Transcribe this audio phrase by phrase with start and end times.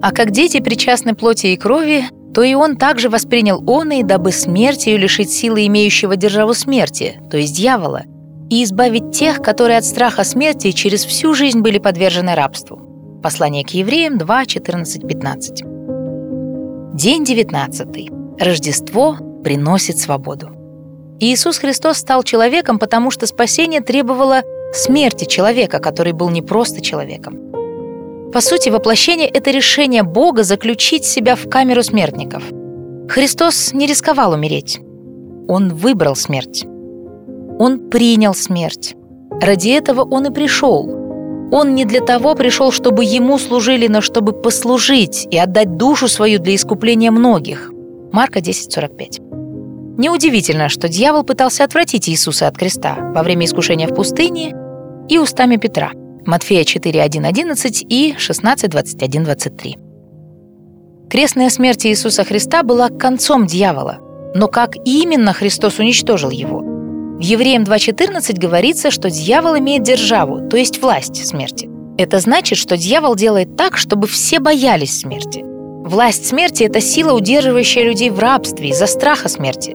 [0.00, 4.30] А как дети причастны плоти и крови, то и он также воспринял он и дабы
[4.30, 8.02] смертью лишить силы имеющего державу смерти, то есть дьявола,
[8.48, 13.20] и избавить тех, которые от страха смерти через всю жизнь были подвержены рабству.
[13.22, 15.62] Послание к евреям 2, 14, 15.
[16.94, 18.10] День 19.
[18.38, 20.50] Рождество приносит свободу.
[21.18, 27.48] Иисус Христос стал человеком, потому что спасение требовало смерти человека, который был не просто человеком.
[28.32, 32.42] По сути, воплощение— это решение Бога заключить себя в камеру смертников.
[33.08, 34.80] Христос не рисковал умереть.
[35.48, 36.66] Он выбрал смерть.
[37.58, 38.94] Он принял смерть.
[39.40, 40.86] Ради этого он и пришел.
[41.50, 46.38] Он не для того пришел, чтобы ему служили, но чтобы послужить и отдать душу свою
[46.38, 47.72] для искупления многих.
[48.12, 49.22] Марка 10:45.
[49.96, 54.54] Неудивительно, что дьявол пытался отвратить Иисуса от креста во время искушения в пустыне
[55.08, 55.92] и устами Петра–
[56.28, 59.78] Матфея 4, 1, 11 и 16, 21, 23.
[61.08, 64.00] Крестная смерть Иисуса Христа была концом дьявола.
[64.34, 66.58] Но как именно Христос уничтожил его?
[66.58, 71.66] В Евреям 2.14 говорится, что дьявол имеет державу, то есть власть смерти.
[71.96, 75.42] Это значит, что дьявол делает так, чтобы все боялись смерти.
[75.42, 79.74] Власть смерти– это сила, удерживающая людей в рабстве из-за страха смерти.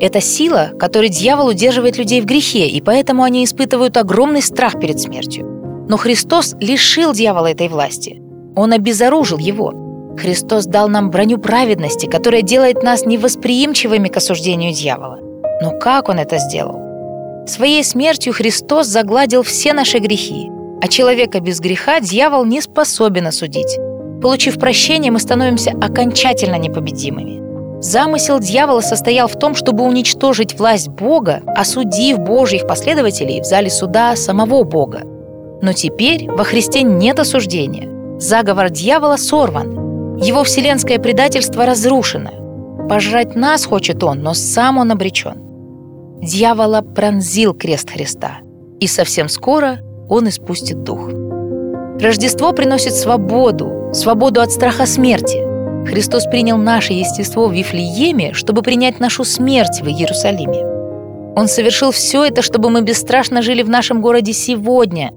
[0.00, 4.98] Это сила, которой дьявол удерживает людей в грехе, и поэтому они испытывают огромный страх перед
[4.98, 5.51] смертью.
[5.92, 8.22] Но Христос лишил дьявола этой власти.
[8.56, 10.14] Он обезоружил его.
[10.16, 15.18] Христос дал нам броню праведности, которая делает нас невосприимчивыми к осуждению дьявола.
[15.60, 17.46] Но как Он это сделал?
[17.46, 20.48] Своей смертью Христос загладил все наши грехи,
[20.80, 23.76] а человека без греха дьявол не способен осудить.
[24.22, 27.82] Получив прощение, мы становимся окончательно непобедимыми.
[27.82, 34.16] Замысел дьявола состоял в том, чтобы уничтожить власть Бога, осудив Божьих последователей в зале суда
[34.16, 35.02] самого Бога.
[35.62, 38.18] Но теперь во Христе нет осуждения.
[38.18, 40.18] Заговор дьявола сорван.
[40.18, 42.86] Его вселенское предательство разрушено.
[42.88, 45.36] Пожрать нас хочет он, но сам он обречен.
[46.20, 48.38] Дьявола пронзил крест Христа,
[48.80, 49.78] и совсем скоро
[50.08, 51.08] он испустит дух.
[52.00, 55.38] Рождество приносит свободу, свободу от страха смерти.
[55.88, 60.66] Христос принял наше естество в Вифлееме, чтобы принять нашу смерть в Иерусалиме.
[61.36, 65.12] Он совершил все это, чтобы мы бесстрашно жили в нашем городе сегодня,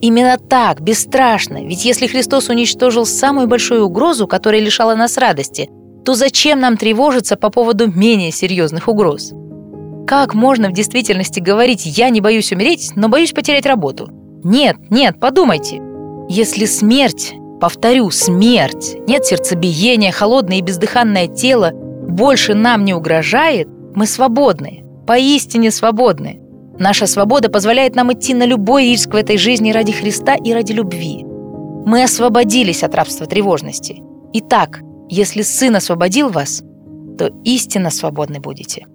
[0.00, 5.68] Именно так, бесстрашно, ведь если Христос уничтожил самую большую угрозу, которая лишала нас радости,
[6.04, 9.32] то зачем нам тревожиться по поводу менее серьезных угроз?
[10.06, 14.08] Как можно в действительности говорить «я не боюсь умереть, но боюсь потерять работу»?
[14.44, 15.82] Нет, нет, подумайте.
[16.28, 24.06] Если смерть, повторю, смерть, нет сердцебиения, холодное и бездыханное тело больше нам не угрожает, мы
[24.06, 26.40] свободны, поистине свободны.
[26.78, 30.72] Наша свобода позволяет нам идти на любой риск в этой жизни ради Христа и ради
[30.72, 31.24] любви.
[31.24, 34.02] Мы освободились от рабства тревожности.
[34.34, 36.62] Итак, если Сын освободил вас,
[37.18, 38.86] то истинно свободны будете.